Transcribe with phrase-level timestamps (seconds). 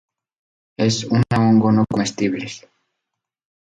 [0.79, 2.65] Es una hongo no comestibles.